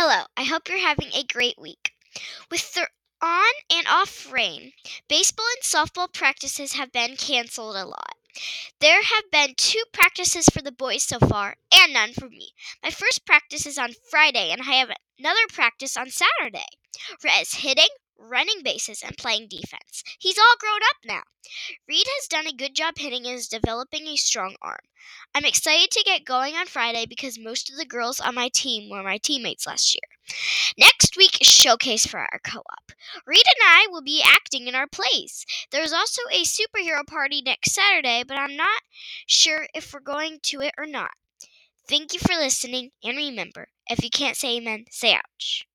[0.00, 1.90] Hello, I hope you're having a great week.
[2.52, 2.86] With the
[3.20, 4.70] on and off rain,
[5.08, 8.14] baseball and softball practices have been canceled a lot.
[8.78, 12.52] There have been two practices for the boys so far, and none for me.
[12.80, 16.68] My first practice is on Friday, and I have another practice on Saturday.
[17.24, 20.04] Rez hitting, running bases, and playing defense.
[20.20, 21.22] He's all grown up now.
[21.88, 24.80] Reed has done a good job hitting and is developing a strong arm.
[25.34, 28.90] I'm excited to get going on Friday because most of the girls on my team
[28.90, 30.02] were my teammates last year.
[30.78, 32.92] Next week is showcase for our co-op.
[33.26, 35.46] Reed and I will be acting in our plays.
[35.70, 38.82] There's also a superhero party next Saturday, but I'm not
[39.26, 41.12] sure if we're going to it or not.
[41.88, 45.67] Thank you for listening, and remember, if you can't say amen, say ouch.